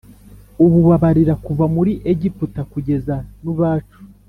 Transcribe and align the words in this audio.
ububabarira 0.63 1.33
kuva 1.45 1.65
muri 1.75 1.91
Egiputa 2.11 2.61
kugeza 2.71 3.15
n’ubacu 3.43 3.99